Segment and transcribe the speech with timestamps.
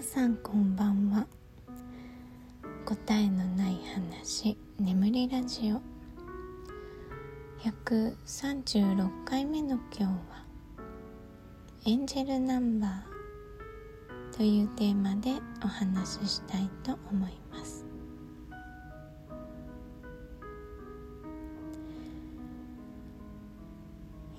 [0.00, 1.26] 皆さんこんばんは。
[2.86, 5.82] 答えのない話眠りラジオ。
[7.60, 10.10] 136回目の今日は
[11.84, 17.84] エンジェルナンバーというテーマでお話ししたいと思います。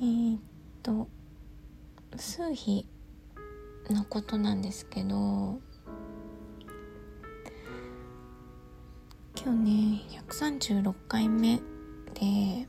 [0.00, 0.40] えー、っ
[0.82, 1.06] と
[2.16, 2.86] 数日
[3.90, 5.60] のことなんですけど
[9.42, 11.56] 今日ね136回目
[12.14, 12.66] で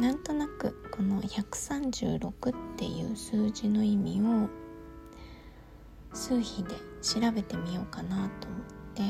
[0.00, 4.48] なんとなくこの136っていう数字の意味を
[6.14, 8.60] 数比で調べてみようかなと思っ
[8.94, 9.02] て、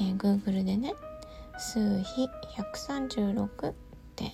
[0.00, 0.94] えー、Google でね
[1.58, 3.74] 数比136っ
[4.16, 4.32] て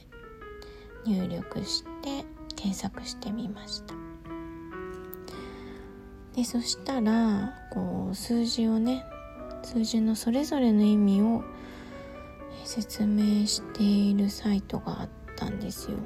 [1.07, 2.25] 入力して
[2.57, 4.04] 検索してみました。
[6.35, 9.05] でそしたらこう数字をね
[9.63, 11.43] 数字のそれぞれの意味を
[12.65, 15.99] 説明しているサイトがあったんですよ。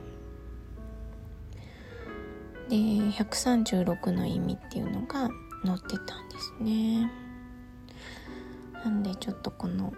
[2.68, 5.30] で136の意味っていうのが
[5.64, 7.10] 載ってたんですね。
[8.84, 9.92] なんでちょっとこの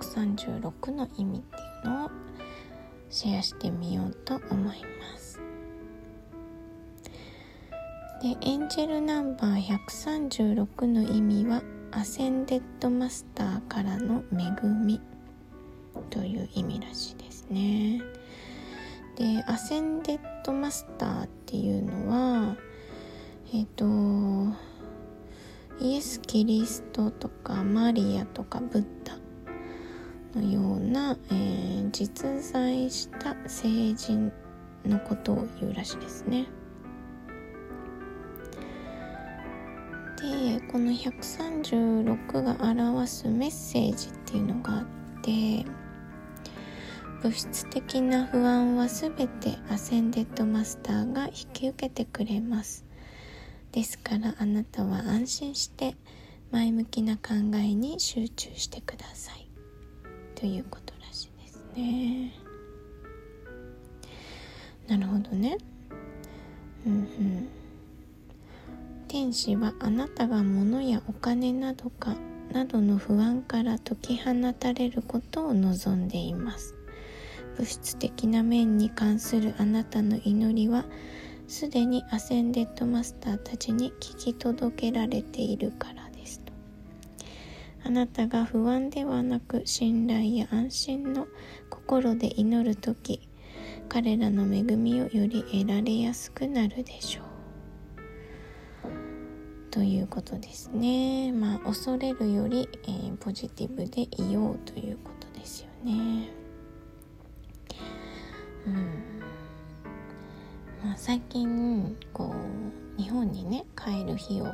[0.00, 1.56] 136の意味って
[1.88, 2.10] いうのを
[3.10, 5.25] シェアしてみようと思います。
[8.22, 15.00] でエンジェルナンバー136の意味はアセンデッドマスターからの恵み
[16.10, 18.02] という意味らしいですね
[19.16, 22.56] でアセンデッドマスターっていうのは
[23.52, 24.56] えっ、ー、と
[25.78, 29.18] イエス・キリストとかマリアとかブッダ
[30.40, 34.32] のような、えー、実在した聖人
[34.86, 36.46] のことを言うらしいですね。
[40.76, 44.84] この136が表すメッセージっていうのがあっ
[45.22, 45.64] て
[47.22, 52.84] 物質的な不安は全てアセンデッドマスターが引き受けてくれます。
[53.72, 55.96] ですからあなたは安心して
[56.50, 59.48] 前向きな考えに集中してください。
[60.34, 62.34] ということらしいですね。
[64.88, 65.56] なるほどね。
[66.86, 67.65] うんうん。
[69.08, 72.16] 天使はあなたが物やお金などか
[72.52, 76.74] などの不安から解き放たれることを望んでいます。
[77.56, 80.84] 物質的な面に関するあなたの祈りは
[81.48, 86.52] すでにアセンデッドマスターたちに聞き届けられているからですと。
[87.84, 91.28] あなたが不安ではなく信頼や安心の
[91.70, 93.28] 心で祈る時
[93.88, 97.35] 彼らの恵みをより得られやすくなるでしょう。
[99.76, 101.32] ということですね。
[101.32, 106.30] まあ恐れるより、えー、ポジティブでいようということですよね。
[108.66, 108.74] うん
[110.82, 112.34] まあ、最近こ
[112.98, 114.46] う日本にね帰る日を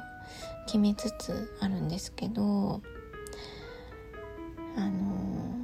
[0.66, 2.82] 決めつつあるんですけど
[4.76, 5.54] あの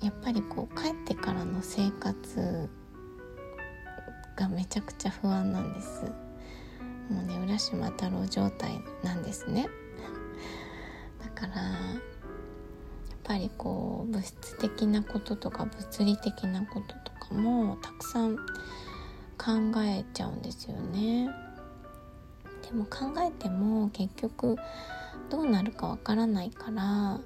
[0.00, 2.70] やっぱりこう帰ってからの生活
[4.36, 6.25] がめちゃくちゃ不安なんです。
[7.10, 9.68] もうね浦島太郎状態なんですね。
[11.22, 11.98] だからやっ
[13.22, 21.30] ぱりこう物質的なこととか物理的なこととかもたくさん考えちゃうんですよね。
[22.62, 24.56] でも考えても結局
[25.30, 27.20] どうなるかわからないから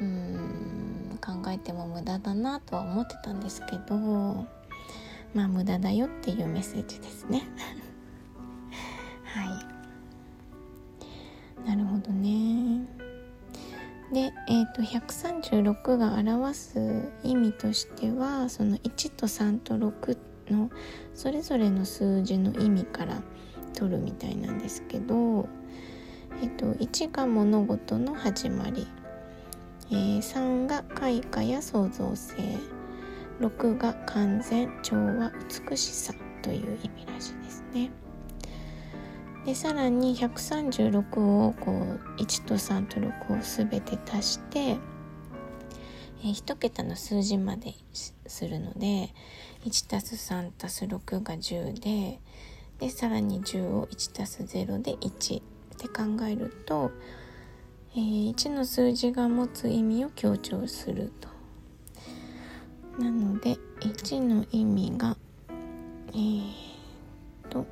[0.00, 3.96] うん考えても無駄だなとは思ってたんですけど
[5.34, 7.42] まあ無駄だよっていうメッセージですね。
[12.02, 12.86] どね
[14.12, 20.18] で、えーと、136が表す意味としてはその1と3と6
[20.50, 20.70] の
[21.14, 23.22] それぞれの数字の意味から
[23.74, 25.48] 取るみたいなんですけど、
[26.42, 28.86] えーと、1が物事の始まり、
[29.90, 32.34] えー、3が開花や創造性
[33.40, 35.32] 6が完全調和
[35.70, 36.12] 美しさ
[36.42, 37.90] という意味らしいですね。
[39.44, 49.12] でさらに136をこう1と3と6を全て足して、えー、1桁の数字までするので
[49.64, 52.20] 1+3+6 が10で
[52.78, 55.42] でさらに10を 1+0 で1っ
[55.78, 56.92] て考えると、
[57.94, 61.28] えー、1の数字が持つ意味を強調すると。
[62.98, 65.16] なので1の意味が
[66.08, 67.64] えー、っと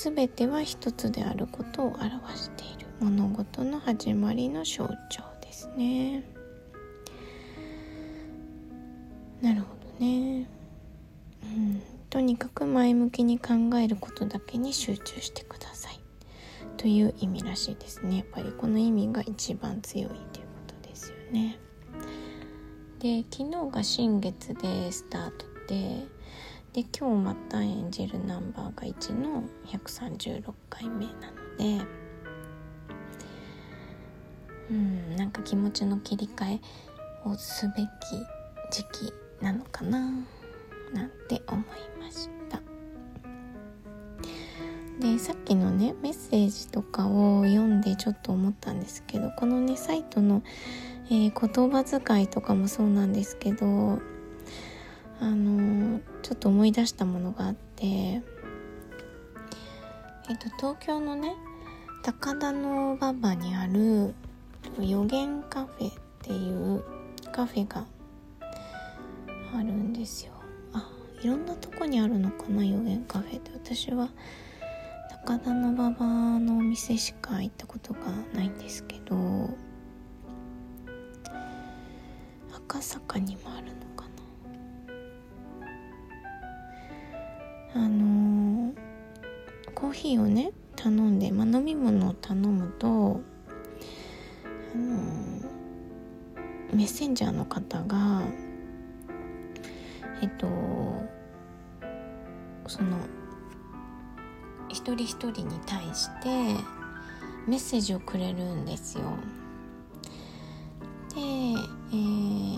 [0.00, 6.22] 全ては一つであることを表している物事の始まりの象徴ですね。
[9.42, 9.66] なるほ
[9.98, 10.48] どね。
[11.42, 11.82] うん。
[12.10, 15.98] とにかく前向きに考えることだけに集中してください。
[16.76, 18.18] という意味らしいですね。
[18.18, 20.28] やっぱりこの意味が一番強いというこ
[20.80, 21.58] とですよね。
[23.00, 26.06] で昨日が新月でスタートで
[26.72, 31.84] で今日また演じるナンバーが1の136回目なので
[34.70, 36.60] うんなんか気持ちの切り替え
[37.24, 37.88] をすべき
[38.70, 39.98] 時期なのかな
[40.92, 41.64] なんて思い
[42.00, 42.60] ました。
[45.00, 50.42] でさっきのねメッセージとかを読んでちょっと思ったんですけどこのねサイトの、
[51.06, 54.00] えー、言葉遣いとかもそうなんですけど
[55.20, 55.67] あの、
[56.28, 58.22] ちょっと思い出したものがあってえっ、ー、
[60.36, 61.34] と東京のね
[62.02, 64.14] 高田の馬場にある
[64.78, 66.84] 予言カフェっていう
[67.32, 67.86] カフェが
[69.54, 70.32] あるんですよ。
[70.74, 70.90] あ
[71.22, 73.50] いろんなとこにあるのかな予言カフェって。
[73.54, 74.10] 私は
[75.24, 76.04] 高田の馬場
[76.38, 78.00] のお店しか行ったことが
[78.34, 79.48] ないんですけど
[82.54, 83.87] 赤坂にもあるの。
[87.74, 88.74] あのー、
[89.74, 93.20] コーヒーをね頼んで、まあ、飲み物を頼むと
[94.74, 98.22] あのー、メッセンジャーの方が
[100.22, 100.46] えっと
[102.66, 102.98] その
[104.68, 106.28] 一人一人に対して
[107.46, 109.04] メッセージをくれるんですよ。
[111.14, 112.57] でえー、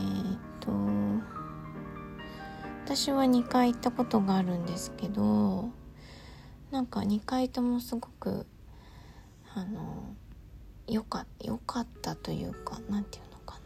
[2.91, 5.71] 私は2回行ったことがあるんですけど
[6.73, 8.47] なんか2回ともすごく
[9.55, 10.17] あの
[10.89, 13.61] よかよかったというか何て言うのか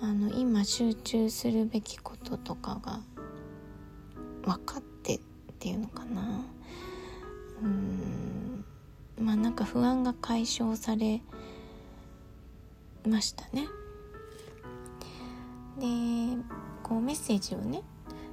[0.00, 0.08] な。
[0.08, 3.00] あの今集中するべきこととかが
[4.46, 5.20] 分かってっ
[5.58, 6.22] ていうのかな。
[7.62, 8.64] うん。
[9.20, 11.20] まあなんか不安が解消され
[13.06, 13.66] ましたね。
[15.78, 15.86] で
[16.88, 17.82] こうメッセージをね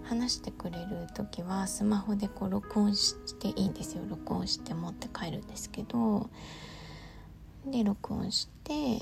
[0.04, 4.04] 話してくれる時はスマホでこう録音していいんですよ。
[4.08, 6.30] 録音して持って帰るんですけど。
[7.66, 9.00] で録音して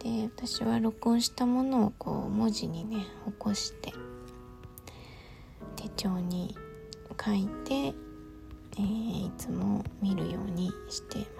[0.00, 2.96] で私は録音したものをこう文字にね
[3.26, 3.92] 起こして
[5.76, 6.56] 手帳に
[7.24, 11.39] 書いて、えー、いつも見るようにしてま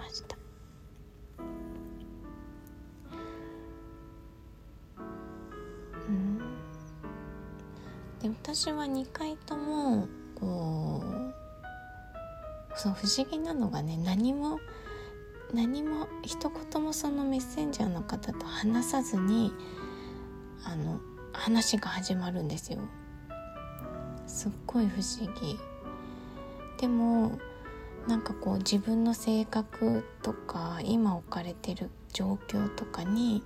[8.31, 10.07] 私は2回とも
[10.39, 11.03] こ
[12.73, 14.59] うそう不思議なのがね何も
[15.53, 19.53] 何も一言もそのメッセンジャーの方と話さずに
[20.63, 21.01] あの
[21.33, 22.79] 話が始まるんですよ。
[24.27, 25.59] すっごい不思議。
[26.79, 27.37] でも
[28.07, 33.43] なんかこう自分の性格とか今置かれてる状況とかに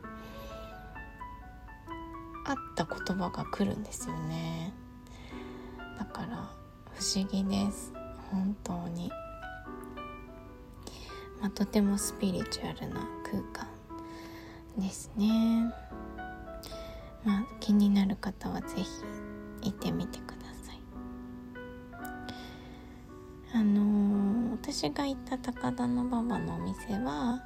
[2.46, 4.74] 合った言葉が来るんですよね。
[5.98, 6.50] だから
[6.94, 7.92] 不思議です。
[8.32, 9.10] 本当に、
[11.42, 13.68] まあ、とてもスピリチュアルな空間
[14.78, 15.74] ですね。
[17.24, 18.86] まあ気になる方は是非
[19.64, 20.80] 行ってみてください。
[23.54, 27.42] あのー、私が行った高田馬場のお店は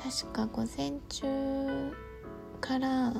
[0.00, 1.92] 確か午前中
[2.60, 3.12] から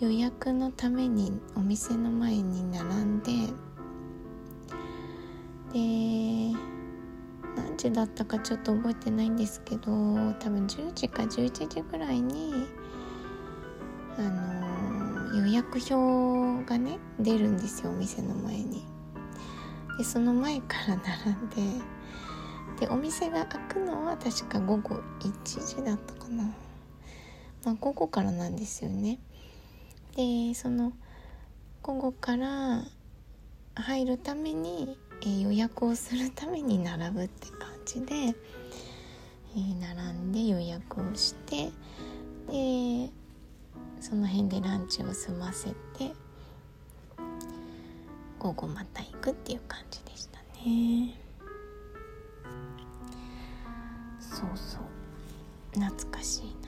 [0.00, 3.32] 予約のためにお店の前に並んで
[5.74, 6.58] で
[7.54, 12.66] 何時だったかちょっと覚えてないんですけど多分10時か11時ぐらいに
[14.16, 18.82] あの、予約表がね出るんですよお店の前に。
[19.98, 21.80] でその前から並ん
[22.78, 26.44] ででお店が開くのは確か午後1時だったかな、
[27.64, 29.18] まあ、午後からなんですよね
[30.16, 30.92] でその
[31.82, 32.82] 午後から
[33.74, 41.70] 入るために、えー、予約をするために並ぶって感じで、えー、並んで予約をして
[42.50, 43.10] で
[44.00, 46.12] その辺でランチを済ませて
[48.38, 51.14] 午後また行くっていう感じでしたね。
[54.18, 54.82] そうそう。
[55.78, 56.59] 懐かしい。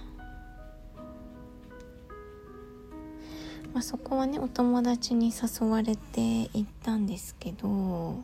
[3.83, 6.21] そこはねお友達に誘われて
[6.55, 8.23] 行ったんですけど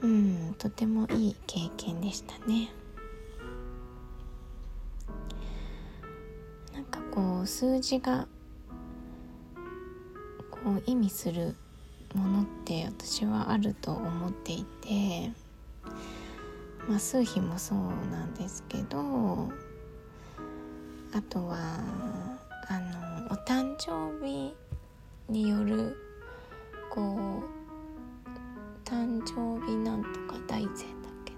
[0.00, 2.70] うんとてもいい経験でしたね。
[6.72, 8.28] なんかこう数字が
[10.50, 11.56] こう意味する
[12.14, 15.32] ものって私はあると思っていて
[16.88, 17.78] まあ数比もそう
[18.10, 19.48] なんですけど
[21.14, 21.58] あとは
[22.68, 24.54] あのお誕生日
[25.28, 25.96] による
[26.90, 30.76] こう誕生日なんとか大善だっ
[31.24, 31.32] け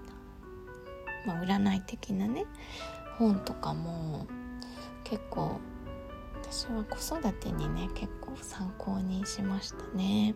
[1.25, 2.45] な、まあ、占い的なね
[3.17, 4.27] 本とかも
[5.03, 5.59] 結構
[6.41, 10.27] 私は子育てにね結構参考にしましたね。
[10.27, 10.35] やっ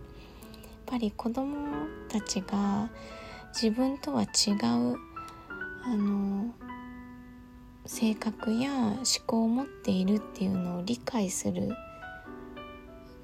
[0.85, 1.67] ぱり子供
[2.07, 2.89] たちが
[3.53, 4.25] 自分とは違
[4.93, 4.97] う
[7.95, 11.69] 性格や思考を持っているっていうのを理解する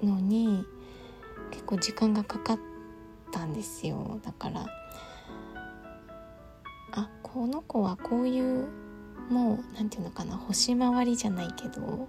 [0.02, 0.64] のに
[1.50, 2.58] 結構時間がかかっ
[3.30, 4.18] たんですよ。
[4.24, 4.66] だから
[6.92, 8.66] あこの子はこういう
[9.28, 12.08] もう何て言うのかな星回りじゃないけど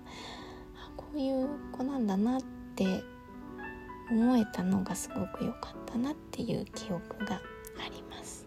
[0.77, 2.41] あこういう子なんだなっ
[2.77, 3.03] て
[4.09, 7.41] 思えたのがすごく良かったなっていう記憶があ
[7.91, 8.42] ります。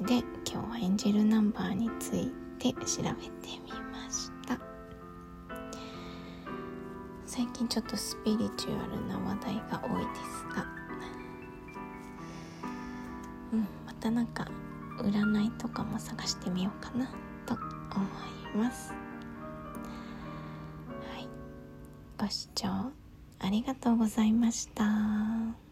[0.00, 4.58] んな感じで今日はエンジェルナンバーについて調べてみました。
[7.26, 10.66] 最近ちょっとスピリチュアルな話題が多いですが。
[13.52, 14.46] うんまたなんか
[14.98, 17.06] 占いとかも探してみようかな
[17.46, 18.04] と思
[18.54, 18.92] います。
[18.92, 18.96] は
[21.18, 21.28] い。
[22.18, 22.68] ご視聴
[23.40, 25.63] ありがとうございました。